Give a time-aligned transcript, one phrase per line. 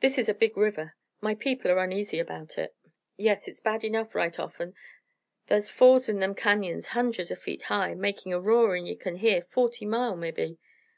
[0.00, 0.96] This is a big river.
[1.22, 2.74] My people are uneasy about it."
[3.16, 4.74] "Yes, hit's bad enough, right often.
[5.46, 9.40] Thar's falls in them cañons hundreds o' feet high, makin' a roarin' ye kin hear
[9.40, 10.58] forty mile, mebbe.